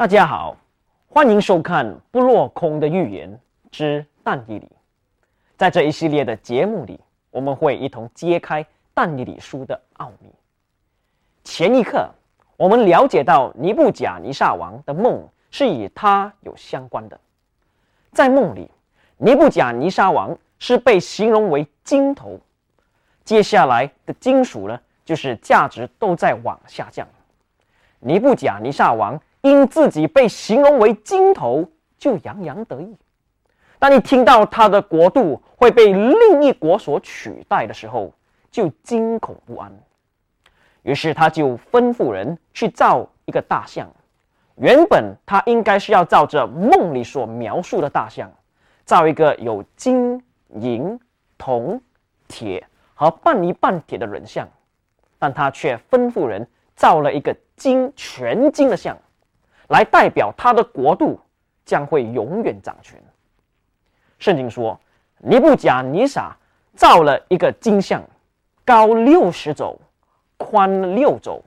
[0.00, 0.56] 大家好，
[1.10, 3.38] 欢迎收看《不落空的预言
[3.70, 4.64] 之但以理》。
[5.58, 6.98] 在这一系列的节目里，
[7.30, 8.64] 我们会一同揭开
[8.94, 10.30] 但以理书的奥秘。
[11.44, 12.08] 前一刻，
[12.56, 17.20] 我们了解到尼布甲尼撒王的梦是与他有相关的。
[18.10, 18.70] 在梦里，
[19.18, 22.40] 尼布甲尼撒王是被形容为金头，
[23.22, 27.06] 接下来的金属呢，就是价值都在往下降。
[27.98, 32.96] 尼布甲尼撒王因自己被形容为金头，就洋洋得意。
[33.78, 38.12] 当你听到他的国度会被另一国所取代的时候，
[38.50, 39.72] 就惊恐不安。
[40.82, 43.90] 于是他就吩咐人去造一个大象。
[44.56, 48.30] 原本他应该是要照着梦里所描述的大象，
[48.84, 51.00] 造一个有金银
[51.38, 51.80] 铜
[52.28, 54.46] 铁和半泥半铁的人像，
[55.18, 58.94] 但他却吩咐人造了一个金全金的像，
[59.70, 61.18] 来代表他的国度
[61.64, 62.96] 将会永远掌权。
[64.18, 64.78] 圣经说，
[65.18, 66.36] 尼布甲尼撒
[66.76, 68.00] 造了一个金像，
[68.64, 69.76] 高六十肘，
[70.36, 71.42] 宽六肘，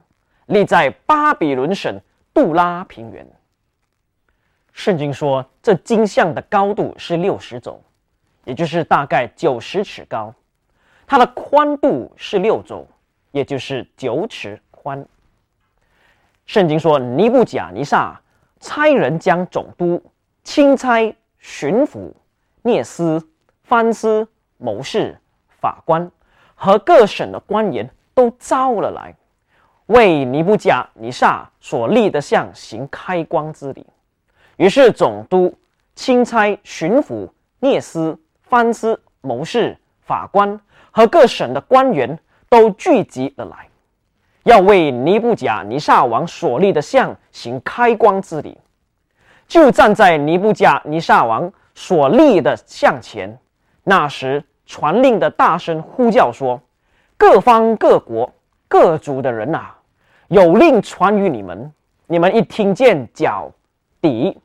[0.47, 1.97] 立在巴比伦省。
[2.35, 3.23] 杜拉平原。
[4.71, 7.79] 圣经说，这金像的高度是六十肘，
[8.43, 10.33] 也就是大概九十尺高；
[11.05, 12.87] 它的宽度是六肘，
[13.29, 15.05] 也就是九尺宽。
[16.45, 18.19] 圣经说，尼布甲尼撒
[18.59, 20.01] 差人将总督、
[20.43, 22.11] 钦差、巡抚、
[22.61, 23.29] 聂斯、
[23.63, 25.17] 藩司、谋士、
[25.47, 26.11] 法官
[26.55, 29.15] 和各省的官员都招了来。
[29.87, 33.85] 为尼布甲尼撒所立的像行开光之礼，
[34.55, 35.53] 于是总督、
[35.95, 37.29] 钦差、巡抚、
[37.59, 40.59] 聂斯、藩司、谋士、法官
[40.91, 42.17] 和各省的官员
[42.47, 43.67] 都聚集了来，
[44.43, 48.57] 要为尼布甲尼撒王所立的像行开光之礼。
[49.47, 53.37] 就站在尼布甲尼撒王所立的像前，
[53.83, 56.61] 那时传令的大声呼叫说
[57.17, 58.31] ：“各方各国。”
[58.69, 59.69] 各族的人呐，
[60.29, 61.71] 有令传于你们。
[62.07, 63.51] 你们一听见脚、
[64.01, 64.35] 笛、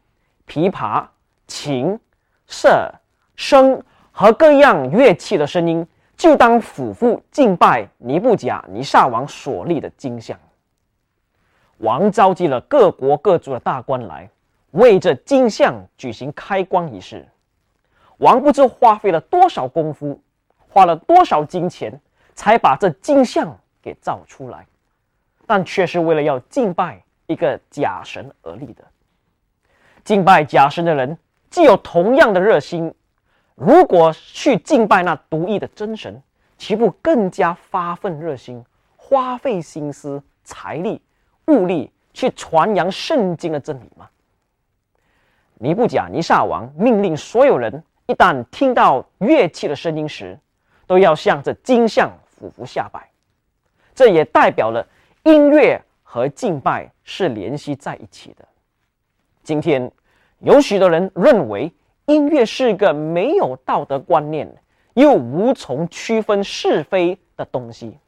[0.47, 1.03] 琵琶、
[1.47, 1.99] 琴、
[2.47, 2.93] 瑟、
[3.39, 3.81] 笙
[4.13, 5.87] 和各样乐器的声音，
[6.19, 10.39] 就当俯伏敬拜尼布甲尼撒王所立的金像。
[11.79, 14.29] 王召集了各国各族的大官来，
[14.73, 17.27] 为这金像举行开光仪式。
[18.19, 20.21] 王不知花费了多少功夫，
[20.69, 21.99] 花了多少金钱，
[22.35, 23.57] 才把这金像。
[23.81, 24.67] 给造出来，
[25.47, 28.85] 但却是为了要敬拜一个假神而立的。
[30.05, 31.17] 敬拜假神的人
[31.49, 32.93] 既有同样的热心，
[33.59, 36.23] 如果去敬拜那独一的真神，
[36.57, 38.65] 岂不更加发奋热心，
[38.97, 41.03] 花费心思、财力、
[41.49, 44.09] 物力去传扬圣经的真理吗？
[45.55, 50.39] 尼布甲尼撒王命令所有人，一旦听到乐器的声音时，
[50.87, 53.11] 都要向着金像俯伏下拜。
[53.93, 54.87] 这也代表了
[55.25, 58.47] 音乐和敬拜是联系在一起的。
[59.43, 59.91] 今天
[60.39, 61.73] 有许多人认为
[62.09, 64.51] 音乐是一个没有道德观念
[64.95, 67.99] 又无从区分是非的东西，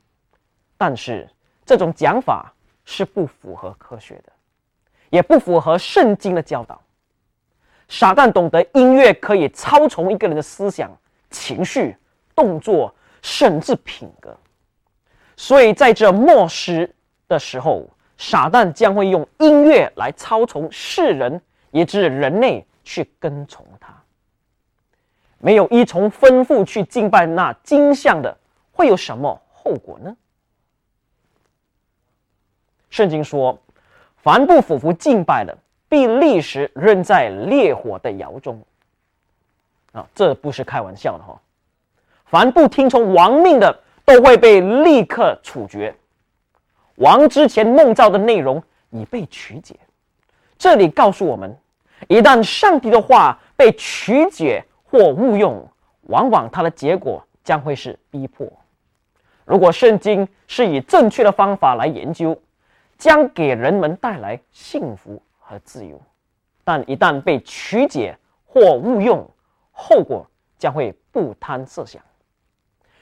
[0.76, 1.28] 但是
[1.66, 2.52] 这种讲法
[2.84, 4.32] 是不符合科学的，
[5.10, 6.80] 也不符合圣经的教导。
[7.88, 10.90] 傻蛋懂得音乐可以操纵一个人的思想、
[11.28, 11.94] 情绪、
[12.34, 14.34] 动作，甚至品格。
[15.36, 16.94] 所以，在这末世
[17.28, 17.86] 的时候，
[18.16, 23.94] 傻蛋将会用音乐来操纵世人，以致人类去跟从他。
[25.38, 28.36] 没有依从吩咐去敬拜那金像的，
[28.72, 30.16] 会有什么后果呢？
[32.90, 33.58] 圣经说
[34.22, 35.56] ：“凡不俯伏敬拜的，
[35.88, 38.62] 必立时扔在烈火的窑中。”
[39.92, 41.40] 啊，这不是开玩笑的哈！
[42.26, 43.82] 凡不听从王命的。
[44.02, 45.94] 都会被立刻处决。
[46.96, 49.78] 王之前梦造的内容已被曲解，
[50.58, 51.56] 这里告诉我们，
[52.08, 55.66] 一旦上帝的话被曲解或误用，
[56.02, 58.46] 往往它的结果将会是逼迫。
[59.44, 62.40] 如果圣经是以正确的方法来研究，
[62.96, 65.96] 将给人们带来幸福和自由；
[66.64, 69.28] 但一旦被曲解或误用，
[69.72, 70.26] 后果
[70.58, 72.00] 将会不堪设想。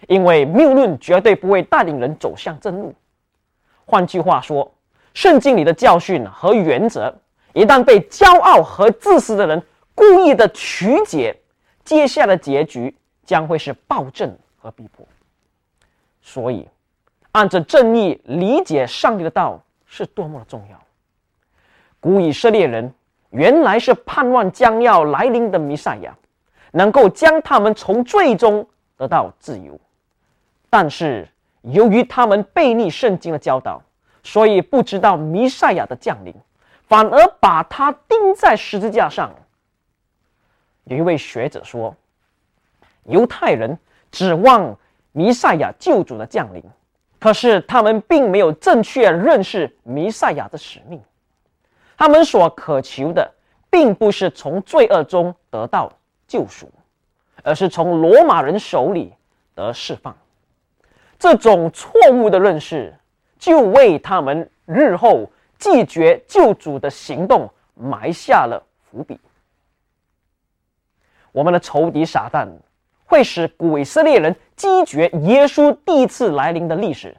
[0.06, 2.94] 因为谬论绝对不会带领人走向正路。
[3.84, 4.72] 换句话说，
[5.12, 7.14] 圣经里的教训和原则，
[7.58, 9.60] 一旦被骄傲和自私的人
[9.92, 11.36] 故意的曲解，
[11.84, 12.94] 接下来的结局
[13.24, 15.04] 将会是暴政和逼迫。
[16.22, 16.68] 所以，
[17.32, 20.80] 按着正义理解上帝的道是多么的重要。
[21.98, 22.94] 古以色列人
[23.30, 26.16] 原来是盼望将要来临的弥赛亚，
[26.70, 28.64] 能够将他们从罪中
[28.96, 29.76] 得到自由，
[30.70, 31.28] 但是
[31.62, 33.82] 由于他们背逆圣经的教导，
[34.22, 36.32] 所以不知道弥赛亚的降临，
[36.88, 39.30] 反而把他钉在十字架上。
[40.84, 41.94] 有一位学者说，
[43.04, 43.78] 犹太人
[44.10, 44.76] 指望
[45.12, 46.62] 弥赛亚救主的降临。
[47.20, 51.02] 可是他们并没有正确认识弥赛亚的使命，
[51.96, 53.28] 他们所渴求的
[53.68, 55.92] 并不是从罪恶中得到
[56.28, 56.70] 救赎，
[57.42, 59.12] 而是从罗马人手里
[59.56, 60.16] 得释放。
[61.18, 62.94] 这种错误的认识，
[63.36, 69.18] 就为他们日后拒绝救主的行动埋下了伏笔。
[71.32, 72.48] 我们的仇敌撒旦。
[73.10, 77.16] 会使鬼色列人击绝耶稣第一次来临的历史，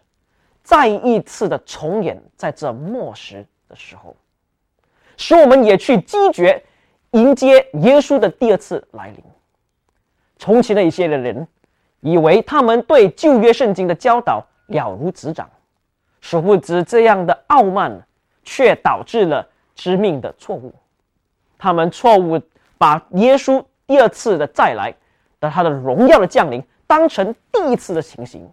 [0.62, 4.16] 再一次的重演在这末时的时候，
[5.18, 6.64] 使我们也去击绝
[7.14, 9.24] 迎接耶稣的第二次来临。
[10.38, 11.48] 从前的一些的人
[12.02, 15.50] 以为他们对旧约圣经的教导了如指掌，
[16.22, 18.06] 殊不知这样的傲慢
[18.50, 20.74] 却导致了致命的错误。
[21.60, 22.42] 他们错误
[22.80, 24.96] 把耶稣第二次的再来。
[25.42, 28.52] 的他的荣耀的降临当成第一次的情形，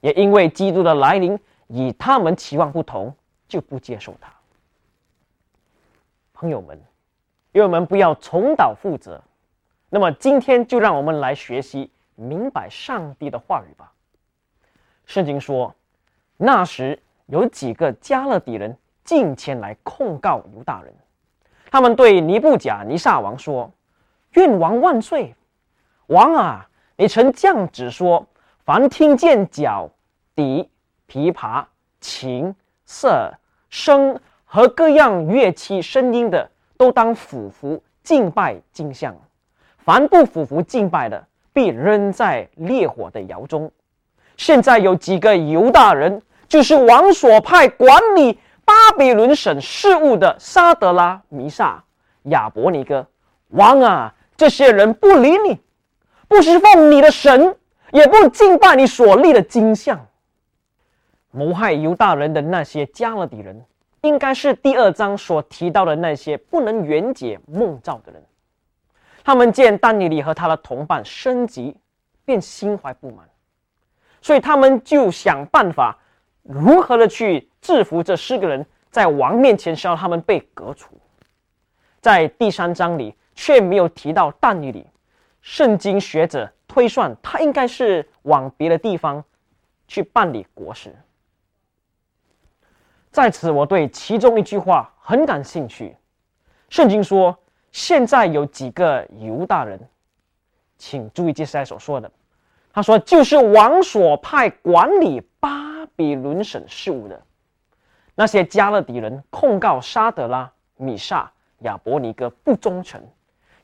[0.00, 1.38] 也因为基督的来临
[1.68, 3.14] 与他们期望不同，
[3.46, 4.32] 就不接受他。
[6.32, 6.82] 朋友们，
[7.52, 9.22] 愿我们不要重蹈覆辙。
[9.90, 13.92] 那么今天就让我们来学习明白上帝的话语吧。
[15.06, 15.72] 圣经说，
[16.36, 20.92] 那时有几个加勒底人进前来控告犹大人，
[21.70, 23.70] 他们对尼布甲尼撒王说
[24.34, 25.34] ：“愿王万岁！”
[26.08, 28.26] 王啊，你曾降旨说，
[28.64, 29.90] 凡听见角、
[30.34, 30.68] 笛、
[31.08, 31.64] 琵琶、
[32.00, 32.54] 琴、
[32.84, 33.32] 瑟、
[33.70, 39.14] 笙和各样乐器声音的，都当俯伏敬拜金像；
[39.78, 43.70] 凡不俯伏敬拜的，必扔在烈火的窑中。
[44.36, 46.20] 现在有几个犹大人，
[46.54, 51.82] 就是王所派管理巴比伦省事务的沙德拉、弥撒、
[52.26, 53.04] 亚伯尼哥。
[53.48, 55.58] 王啊，这些人不理你。
[56.28, 57.56] 不侍奉你的神，
[57.90, 60.06] 也不敬拜你所立的金像。
[61.32, 63.60] 谋害犹大人的那些加勒底人，
[64.02, 68.24] 应该是第二章所提到的那些不能圆解梦兆的人。
[69.24, 71.76] 他们见丹尼里和他的同伴升级，
[72.24, 73.28] 便心怀不满，
[74.22, 75.98] 所以他们就想办法
[76.44, 80.96] 如何的去制服这四个人，在王面前让他们被革除。
[82.00, 84.86] 在第三章里却没有提到但尼里。
[85.40, 89.22] 圣经学者推算，他应该是往别的地方
[89.86, 90.94] 去办理国事。
[93.10, 95.96] 在此，我对其中一句话很感兴趣。
[96.68, 97.38] 圣经说
[97.72, 99.78] ：“现在有几个犹大人，
[100.76, 102.10] 请注意接下来所说的。
[102.72, 105.63] 他说，就是王所派管理巴
[105.96, 107.20] 比伦省事务的
[108.14, 113.00] 那些加勒底人，控告沙德拉、米萨、亚伯尼哥不忠诚。”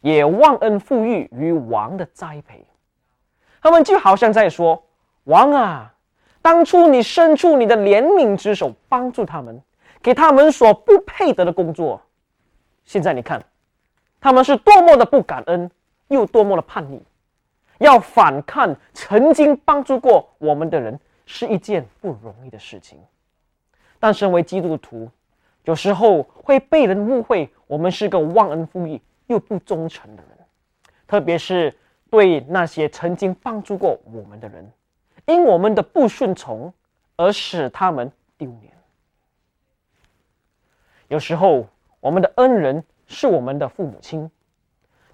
[0.03, 2.67] 也忘恩负义于王的栽培，
[3.61, 4.83] 他们就好像在说
[5.25, 5.93] ：“王啊，
[6.41, 9.61] 当初你伸出你的怜悯之手帮助他们，
[10.01, 12.01] 给他们所不配得的工作，
[12.87, 13.45] 现在你看，
[14.23, 15.71] 他们是多么的不感恩，
[16.09, 17.03] 又多么的叛逆，
[17.77, 20.99] 要反抗曾经帮助过我们的人，
[21.33, 22.99] 是一件不容易的事情。
[23.99, 25.09] 但身为基督徒，
[25.65, 30.39] 有时候会被人误会，我们是个忘恩负义。”又不忠诚的人，
[31.07, 31.73] 特别是
[32.11, 34.69] 对那些曾经帮助过我们的人，
[35.27, 36.75] 因我们的不顺从
[37.15, 38.73] 而使他们丢脸。
[41.07, 41.65] 有时候，
[42.01, 44.29] 我们的恩人是我们的父母亲，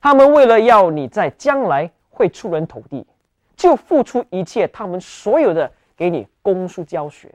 [0.00, 3.06] 他们为了要你在将来会出人头地，
[3.54, 7.35] 就付出一切他们所有的给你供书教学，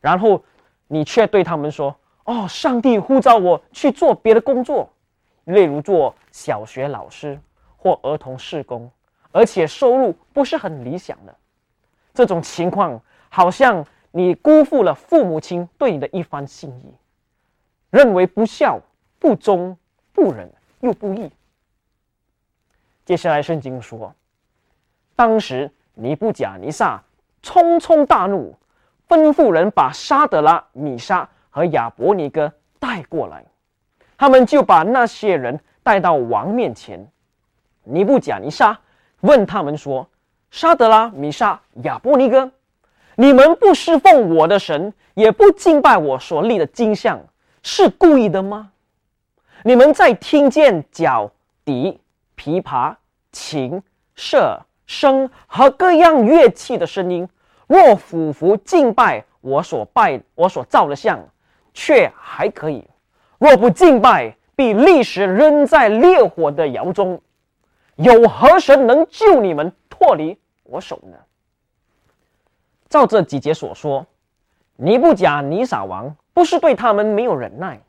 [0.00, 0.42] 然后
[0.86, 1.94] 你却对他们说
[2.24, 4.88] ：“哦，上帝呼召我去做别的工作。”
[5.44, 7.40] 例如做小学老师
[7.76, 8.88] 或儿童事工，
[9.32, 11.34] 而且收入不是很理想的，
[12.14, 16.94] 这种情况好像你辜负了父母亲对你的一番心意，
[17.90, 18.78] 认为不孝、
[19.18, 19.76] 不忠、
[20.12, 20.48] 不仁
[20.80, 21.28] 又不义。
[23.04, 24.14] 接下来圣经说，
[25.16, 27.02] 当时尼布甲尼撒
[27.42, 28.56] 匆匆大怒，
[29.08, 33.44] 吩咐人把沙德拉、米沙和亚伯尼哥带过来。
[34.16, 37.10] 他们就把那些人带到王面前，
[37.84, 38.78] 尼布甲尼撒
[39.20, 40.08] 问他们说
[40.50, 42.50] ：“沙德拉、米沙、亚伯尼哥，
[43.16, 47.18] 你们不侍奉我的神，也不敬拜我所立的金像，
[47.62, 48.72] 是故意的吗？
[49.64, 51.30] 你们在听见角
[51.64, 52.00] 笛、
[52.36, 52.94] 琵琶、
[53.32, 53.82] 琴、
[54.16, 57.28] 瑟、声和各样乐器的声音，
[57.68, 61.20] 若俯伏敬拜我所拜、我所造的像，
[61.72, 62.82] 却还可以；
[63.38, 67.22] 若不敬拜，必立时扔在烈火的窑中。
[67.94, 71.16] 有何神能救你们脱离我手呢？
[72.88, 74.04] 照这几节所说，
[74.74, 77.80] 尼布甲尼撒王不是对他们没有忍耐，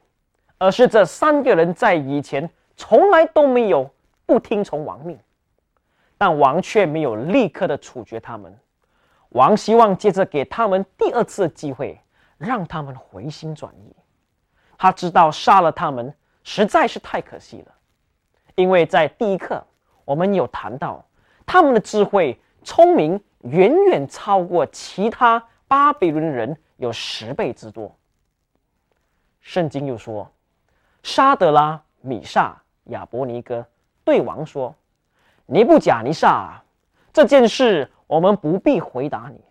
[0.59, 3.89] 而是这三个人在以前从来都没有
[4.27, 5.17] 不听从王命，
[6.21, 8.55] 但王却没有立刻的处决他们。
[9.29, 11.99] 王希望借着给他们第二次机会，
[12.37, 13.95] 让他们回心转意。
[14.77, 16.13] 他知道杀了他们
[16.43, 17.73] 实在是太可惜了，
[18.53, 19.65] 因为在第一课
[20.05, 21.03] 我们有谈到
[21.43, 23.19] 他们的智慧、聪明。
[23.45, 27.91] 远远超过其他巴比伦人有十倍之多。
[29.39, 30.31] 圣经又说
[31.01, 33.65] ：“沙德拉、米萨、亚伯尼哥
[34.03, 34.75] 对王说
[35.45, 36.63] ：‘尼布甲尼撒，
[37.11, 39.41] 这件事我们不必回答你。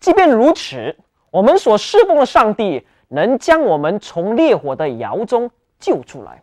[0.00, 0.96] 即便如此，
[1.30, 6.42] 我们所侍奉的上帝能将我们从烈火的窑中救出来。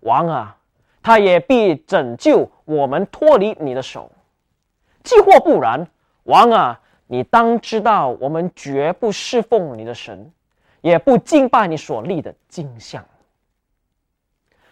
[0.00, 0.56] 王啊，
[1.02, 4.10] 他也必拯救我们脱离你的手。’”
[5.04, 5.86] 既或不然，
[6.24, 10.32] 王啊，你当知道，我们绝不侍奉你的神，
[10.80, 13.04] 也不敬拜你所立的金像。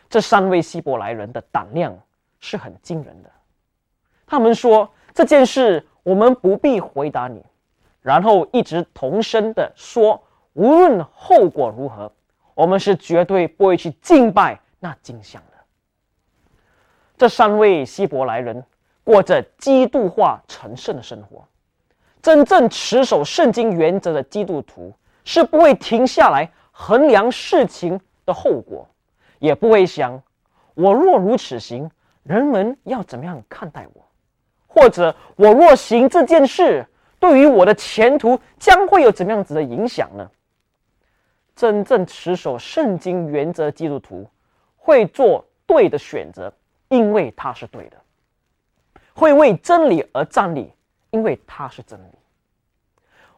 [0.09, 1.97] 这三位希伯来人的胆量
[2.41, 3.31] 是很惊人的。
[4.27, 7.45] 他们说这件事我们不必回答你，
[8.01, 10.23] 然后一直同声的说，
[10.55, 12.13] 无论后果如何，
[12.55, 16.53] 我们是绝对不会去敬拜那金像的。
[17.17, 18.65] 这三位希伯来人。
[19.03, 21.45] 过着基督化成圣的生活，
[22.23, 24.95] 真正持守圣经原则的基督徒
[25.25, 28.87] 是不会停下来衡量事情的后果，
[29.41, 30.23] 也不会想
[30.75, 31.91] 我若如此行，
[32.31, 34.07] 人们要怎么样看待我，
[34.69, 36.87] 或者我若行这件事，
[37.19, 40.31] 对于我的前途将会有怎么样子的影响呢？
[41.57, 44.31] 真正持守圣经原则基督徒
[44.77, 46.53] 会做对的选择，
[46.87, 47.97] 因为他是对的。
[49.13, 50.73] 会为真理而站立，
[51.11, 52.19] 因为他是真理。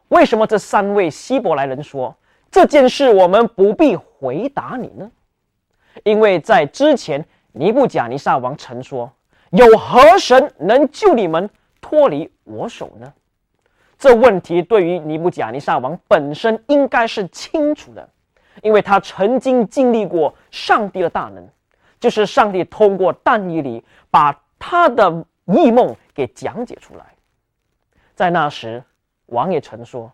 [0.09, 2.15] 为什么这三位希伯来人说
[2.51, 5.11] 这件事我们不必回答你呢？
[6.03, 9.09] 因为在之前，尼布甲尼撒王曾说
[9.51, 13.13] ：“有何神能救你们脱离我手呢？”
[13.97, 18.09] 这问题对于尼布甲尼撒王本身应该是清楚的，
[18.61, 21.47] 因为他曾经经历过上帝的大能，
[21.99, 25.25] 就是上帝通过但以理把他的。
[25.45, 27.03] 异梦给讲解出来，
[28.15, 28.81] 在那时，
[29.25, 30.09] 王也曾说：“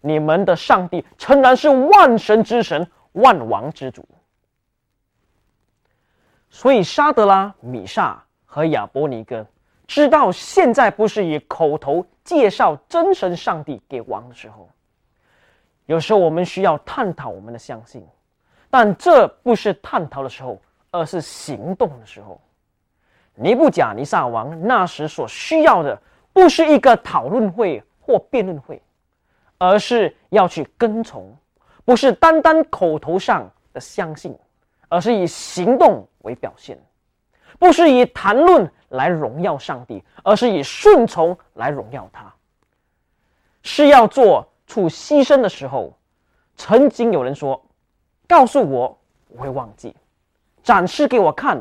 [0.00, 4.02] 你们的上帝诚然是万神之神，万王之主。”
[6.54, 9.44] 所以，沙德拉、米萨和亚伯尼哥
[9.86, 14.68] 知道，现在不是以口头介绍真神上帝给王的时候。
[15.86, 18.06] 有时候，我们需要探讨我们的相信，
[18.68, 22.38] 但这不是探讨的时候，而是行动的时候。
[23.34, 25.98] 尼布甲尼撒王那时所需要的，
[26.34, 28.80] 不是一个讨论会或辩论会，
[29.56, 31.34] 而是要去跟从，
[31.86, 34.38] 不是单单口头上的相信，
[34.90, 36.76] 而是以行动为表现；
[37.58, 42.32] 不是以谈论来荣耀上帝，而是以顺从来荣耀他。
[43.62, 45.96] 是要做出牺牲的时候，
[46.56, 47.64] 曾经有人说
[48.26, 48.98] ：“告诉我，
[49.28, 49.90] 我会忘记；
[50.62, 51.58] 展示给我看，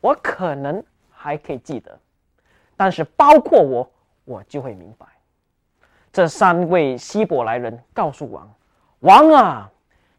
[0.00, 0.82] 我可能。”
[1.20, 1.98] 还可以记得，
[2.76, 3.90] 但是包括我，
[4.24, 5.04] 我就会明白。
[6.12, 8.48] 这三位希伯来人告诉王
[9.00, 9.68] ：“王啊，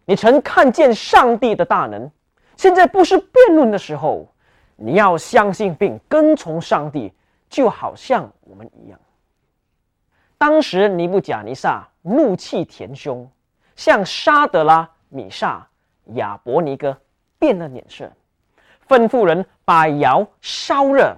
[0.03, 2.12] 你曾看见上帝的大能，
[2.59, 4.27] 现在不是辩论的时候，
[4.75, 7.13] 你要相信并跟从上帝，
[7.49, 8.99] 就好像我们一样。”
[10.37, 13.31] 当时尼布甲尼撒怒气填胸，
[13.77, 15.65] 向沙德拉、米萨、
[16.15, 16.97] 亚伯尼哥
[17.39, 18.11] 变了脸色。
[18.89, 21.15] 吩咐人把窑烧热，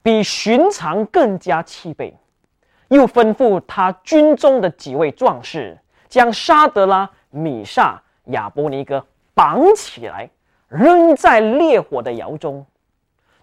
[0.00, 2.16] 比寻常更加气备，
[2.88, 5.78] 又吩咐他军中的几位壮士
[6.08, 10.30] 将沙德拉、米萨、亚伯尼哥绑起来，
[10.68, 12.64] 扔在烈火的窑中。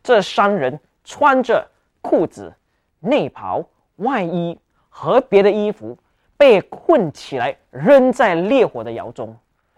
[0.03, 1.67] 这三人穿着
[2.01, 2.53] 裤子、
[2.99, 3.63] 内袍、
[3.97, 4.57] 外衣
[4.89, 5.97] 和别的衣服，
[6.37, 9.35] 被困起来，扔在烈火的窑中。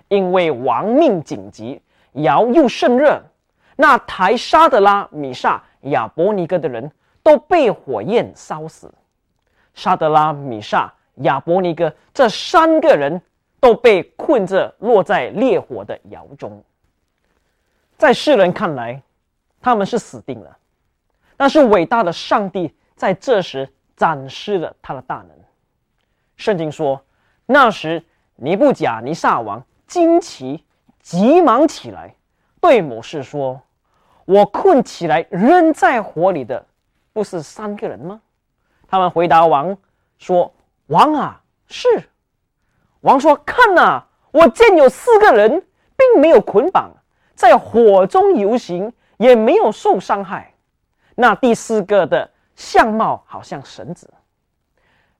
[0.10, 1.82] 因为亡命紧急，
[2.13, 3.22] 窑又甚热。
[3.75, 8.94] 那台沙德拉、米萨、亚伯尼哥的人都被火焰烧死。
[9.74, 13.22] 沙德拉、米萨、亚伯尼哥这三个人
[13.60, 16.63] 都被困着，落在烈火的窑中。
[17.98, 19.01] 在世人看来，
[19.60, 20.58] 他们是死定了。
[21.36, 25.30] 但是伟大的上帝在这时展示了他的大能。
[26.36, 27.04] 圣经说，
[27.46, 28.04] 那时
[28.36, 30.63] 尼布甲尼撒王惊奇，
[31.01, 32.13] 急忙起来，
[32.62, 33.60] 对某士说
[34.25, 36.63] ：“我困起来扔在火里的，
[37.13, 38.22] 不是三个人吗？”
[38.88, 39.75] 他们回答王
[40.20, 40.54] 说
[40.88, 41.88] ：“王啊，是。”
[43.01, 46.92] 王说：“看呐，我见有四个人，并没有捆绑，
[47.38, 50.51] 在火中游行，也没有受伤害。
[51.15, 54.12] 那第四个的相貌好像神子。”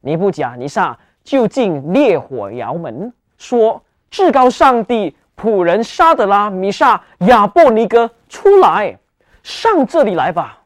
[0.02, 3.82] 尼布甲尼撒就进烈火窑门，说
[4.12, 8.98] ：“至高上帝仆人沙德拉米沙亚伯尼哥出来，
[9.44, 10.64] 上这里来吧。”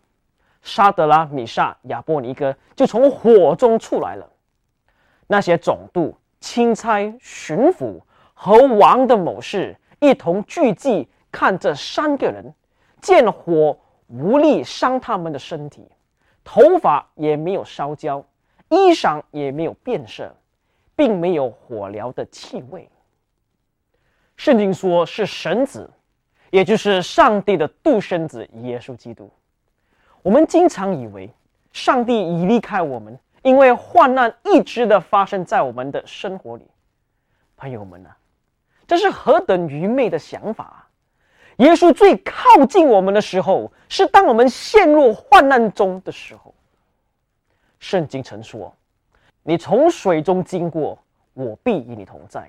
[0.63, 4.27] 沙德拉米沙亚伯尼哥就从火中出来了。
[5.27, 6.15] 那些总督。
[6.43, 8.01] 钦差、巡抚
[8.34, 12.53] 和王的谋士一同聚集，看这三个人，
[13.01, 15.88] 见火无力伤他们的身体，
[16.43, 18.23] 头发也没有烧焦，
[18.69, 20.35] 衣裳也没有变色，
[20.95, 22.89] 并没有火燎的气味。
[24.35, 25.89] 圣经说是神子，
[26.50, 29.31] 也就是上帝的独生子耶稣基督。
[30.21, 31.31] 我们经常以为
[31.71, 33.17] 上帝已离开我们。
[33.43, 36.67] 因为患难一直的发生在我们的生活里，
[37.57, 38.09] 朋友们呢，
[38.85, 40.89] 这是何等愚昧的想法啊！
[41.57, 46.53] 耶稣最靠近我们的时候，是当我们陷入患难中的时候。
[47.79, 48.75] 圣经曾说
[49.44, 50.98] ：“你从水中经过，
[51.33, 52.42] 我必与你同在；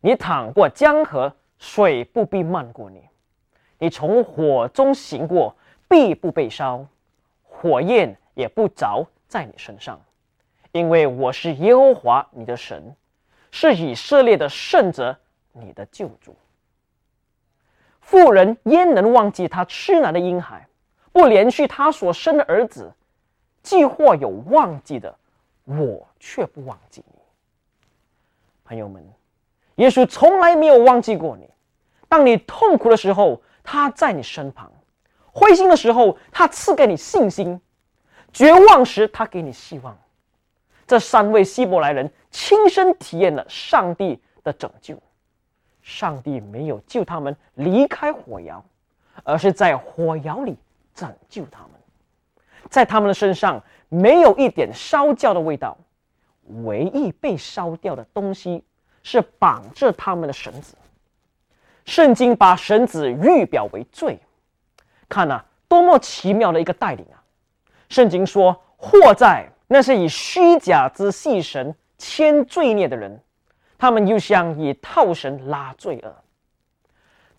[0.00, 3.00] 你淌过江河，水不必漫过你；
[3.78, 5.54] 你从火中行过，
[5.88, 6.84] 必不被烧，
[7.42, 10.00] 火焰也不着在你身上。”
[10.72, 12.94] 因为我是耶和华你的神，
[13.50, 15.16] 是以色列的圣者，
[15.52, 16.36] 你的救主。
[18.08, 20.66] 妇人焉能忘记她吃奶的婴孩，
[21.12, 22.90] 不连续他所生的儿子？
[23.62, 25.14] 既或有忘记的，
[25.66, 27.20] 我却不忘记你。
[28.64, 29.06] 朋友们，
[29.74, 31.50] 耶稣从来没有忘记过你。
[32.08, 34.70] 当你痛苦的时候，他在你身旁；
[35.30, 37.60] 灰心的时候，他赐给你信心；
[38.32, 39.94] 绝望时，他给你希望。
[40.86, 44.98] 这三位希伯来人亲身体验了上帝的拯救，
[45.88, 48.62] 上帝没有救他们离开火窑，
[49.24, 50.54] 而是在火窑里
[50.94, 51.70] 拯救他们，
[52.68, 55.78] 在他们的身上没有一点烧焦的味道，
[56.62, 58.62] 唯一被烧掉的东西
[59.02, 60.76] 是绑着他们的绳子。
[61.86, 64.20] 圣经把绳子预表为罪，
[65.08, 67.16] 看呐，多么奇妙的一个带领啊！
[67.88, 69.50] 圣经说祸在。
[69.70, 73.20] 那是以虚假之细绳牵罪孽的人，
[73.78, 76.14] 他们又像以套绳拉罪恶。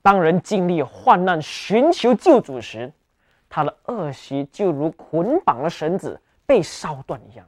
[0.02, 2.92] 当人经历患难寻求救主时，
[3.50, 7.46] 他的恶习就如捆绑的绳子被烧断一样。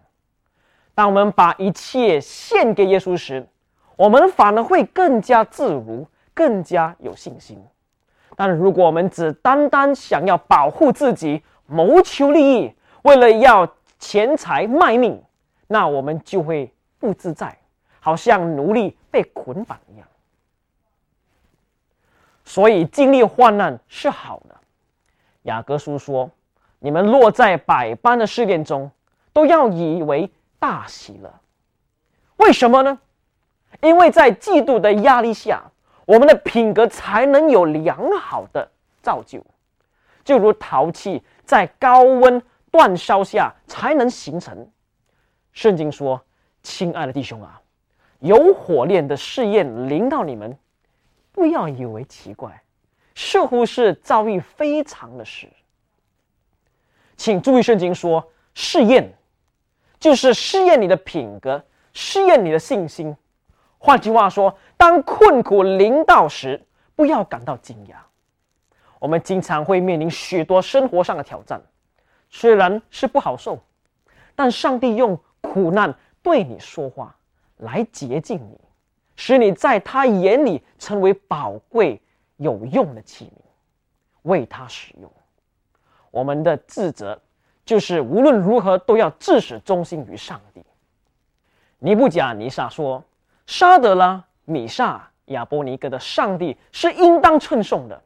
[0.93, 3.47] 当我们把一切献给耶稣时，
[3.95, 7.58] 我们反而会更加自如，更加有信心。
[8.36, 12.73] 但如果我们只单单想要保护自己，谋求利益，
[13.04, 15.23] 为了要钱财卖命，
[15.67, 17.58] 那我们就会不自在，
[18.01, 20.05] 好像奴隶被捆绑一样。
[22.43, 24.57] 所以经历患难是好的。
[25.43, 26.29] 雅各书说
[26.79, 28.91] ：“你们落在百般的试炼中，
[29.31, 31.39] 都要以为大喜了。”
[32.35, 32.99] 为什么呢？
[33.79, 35.63] 因为在嫉妒的压力下，
[36.05, 38.69] 我们的品格才能有良好的
[39.01, 39.41] 造就，
[40.25, 42.43] 就如陶器在高温。
[42.71, 44.65] 煅烧下才能形成。
[45.51, 46.23] 圣经说
[46.63, 47.61] ：“亲爱的弟兄啊，
[48.21, 50.57] 有火炼的试验临到你们，
[51.31, 52.63] 不要以为奇怪，
[53.13, 55.47] 似乎是遭遇非常的事。”
[57.17, 59.13] 请注意，圣经说：“试验，
[59.99, 63.15] 就是试验你的品格，试验你的信心。”
[63.77, 66.63] 换句话说，当困苦临到时，
[66.95, 67.95] 不要感到惊讶。
[68.99, 71.60] 我们经常会面临许多生活上的挑战。
[72.29, 73.60] 虽然是不好受，
[74.36, 77.15] 但上帝用苦难对你说话，
[77.62, 78.60] 来洁净你，
[79.15, 82.00] 使你在他眼里成为宝贵
[82.38, 83.41] 有用的器皿，
[84.24, 85.12] 为他使用。
[86.12, 87.19] 我们的职责
[87.63, 90.63] 就是无论如何都要致始忠心于上帝。
[91.80, 93.04] 尼布甲尼撒说
[93.47, 98.04] ：“沙德拉、米萨、亚波尼格的上帝是应当称颂的，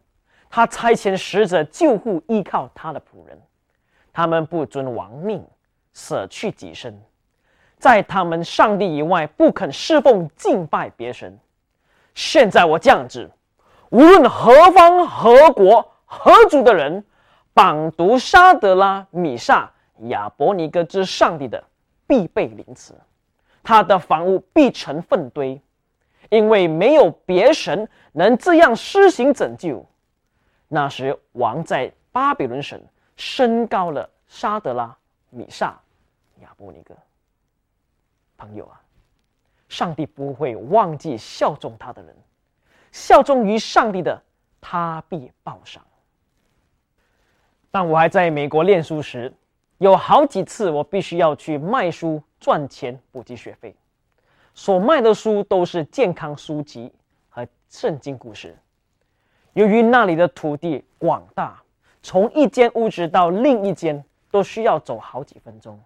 [0.50, 3.42] 他差遣使者救护依靠他的仆人。”
[4.14, 5.46] 他们不尊亡命，
[5.94, 7.02] 舍去己身，
[7.86, 11.38] 在他们上帝以外不肯侍奉敬拜别神，
[12.16, 13.30] 现在我降旨，
[13.92, 17.06] 无论何方何国何族的人，
[17.54, 19.72] 绑读沙德拉、米萨、
[20.08, 21.64] 亚伯尼哥之上帝的，
[22.08, 22.92] 必被凌迟，
[23.62, 25.62] 他的房屋必成粪堆，
[26.32, 29.86] 因为没有别神能这样施行拯救。
[30.68, 32.82] 那时，王在巴比伦省
[33.16, 34.98] 升高了沙德拉、
[35.30, 35.80] 米萨、
[36.42, 36.96] 亚伯尼哥。
[38.38, 38.82] 朋友啊！
[39.68, 42.16] 上帝不会忘记效忠他的人，
[42.92, 44.22] 效忠于上帝的，
[44.62, 45.84] 他必报赏。
[47.72, 49.34] 当我还在美国念书时，
[49.80, 53.76] 有好几次我必须要去卖书赚钱补给学费，
[54.54, 56.94] 所卖的书都是健康书籍
[57.28, 58.56] 和圣经故事。
[59.54, 61.62] 由于那里的土地广大，
[62.02, 65.82] 从一间屋子到另一间都需要走好几分钟。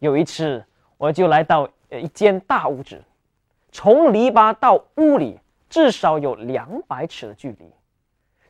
[0.00, 0.64] 有一次，
[0.98, 1.66] 我就来到。
[1.90, 3.02] 呃，一间大屋子，
[3.72, 7.64] 从篱笆到屋里至少有两百尺的距离，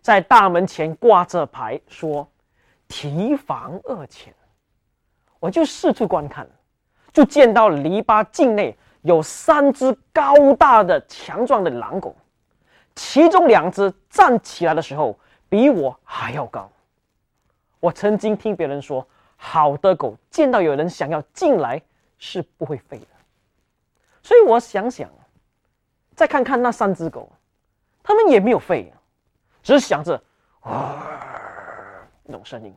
[0.01, 2.29] 在大门前挂着牌说
[2.89, 4.35] “提防恶犬”，
[5.39, 6.45] 我就四处观看，
[7.13, 12.17] 就见到篱笆境内有三只高大的、强壮的狼狗，
[12.97, 15.17] 其中两只站起来的时候
[15.49, 16.69] 比我还要高。
[17.79, 19.07] 我曾经听别人说，
[19.37, 21.81] 好的狗见到有人想要进来
[22.19, 23.07] 是不会吠的。
[24.23, 25.09] 所以我想想，
[26.15, 27.31] 再看看那三只狗，
[28.03, 28.87] 它们也没有吠，
[29.63, 30.23] 只是想着
[30.61, 31.07] 啊
[32.25, 32.75] 那种声音。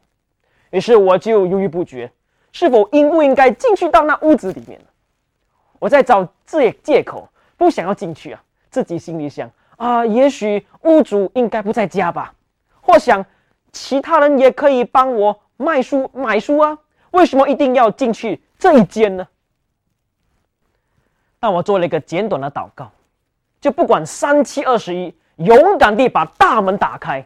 [0.69, 2.09] 于是我就犹豫不决，
[2.53, 4.79] 是否应不应该进去到那屋子里面
[5.79, 7.27] 我在找借借口，
[7.57, 8.41] 不想要进去啊。
[8.69, 12.33] 自己心里想啊，也许屋主应该不在家吧，
[12.79, 13.25] 或想
[13.73, 16.77] 其他人也可以帮我卖书买书啊，
[17.11, 19.27] 为什么一定要进去这一间呢？
[21.39, 22.91] 那我做了一个简短的祷告，
[23.59, 27.25] 就不管三七二十一，勇敢地把大门打开，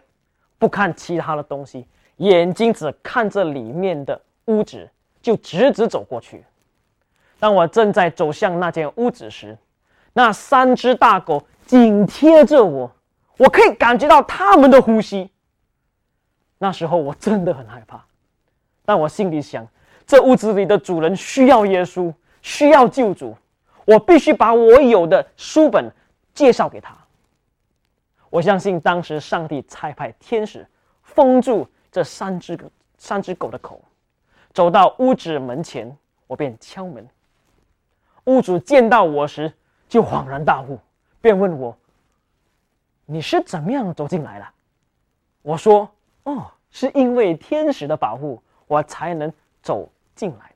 [0.58, 4.90] 不看其他的东西，眼睛只看着里面的屋子，
[5.22, 6.46] 就直直走过去。
[7.38, 9.58] 当我正在走向那间屋子时，
[10.14, 12.90] 那三只大狗紧贴着我，
[13.36, 15.30] 我可以感觉到它们的呼吸。
[16.58, 18.02] 那时候我真的很害怕，
[18.86, 19.68] 但我心里想，
[20.06, 23.36] 这屋子里的主人需要耶稣，需要救主。
[23.86, 25.92] 我必须把我有的书本
[26.34, 26.96] 介绍给他。
[28.30, 30.68] 我相信当时上帝差派天使
[31.04, 32.58] 封住这三只
[32.98, 33.82] 三只狗的口。
[34.54, 35.96] 走到屋子门前，
[36.28, 37.08] 我便敲门。
[38.26, 39.54] 屋主见到我时
[39.88, 40.80] 就恍然大悟，
[41.22, 41.78] 便问我
[43.06, 44.48] ：“你是怎么样走进来的？”
[45.44, 45.90] 我说
[46.24, 50.52] ：“哦，是因为天使的保护，我才能走进来。”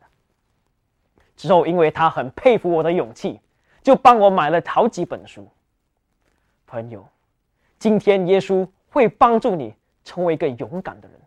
[1.36, 3.40] 之后，因为他很佩服我的勇气，
[3.82, 5.48] 就帮我买了好几本书。
[6.68, 7.08] 朋友，
[7.78, 11.18] 今天耶稣会帮助你成为一个勇敢的人。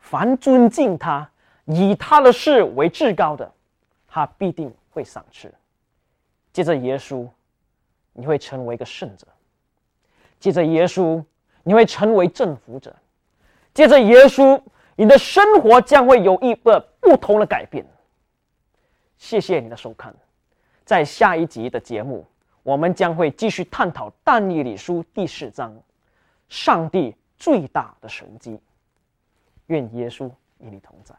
[0.00, 1.30] 凡尊敬他、
[1.66, 3.52] 以他的事为至高的，
[4.08, 5.52] 他必定会赏赐。
[6.52, 7.28] 接着耶稣，
[8.12, 9.26] 你会成为一个圣者；
[10.40, 11.22] 接着耶稣，
[11.62, 12.90] 你会成为政福者；
[13.72, 14.60] 接着耶稣，
[14.96, 17.82] 你的生活将会有一个不同的改变。
[19.16, 20.14] 谢谢你的收看，
[20.84, 22.26] 在下一集的节目，
[22.62, 25.74] 我们将会继续探讨《但以理书》第四章，
[26.50, 28.60] 上帝最大的神迹。
[29.68, 31.14] 愿耶稣与你同在。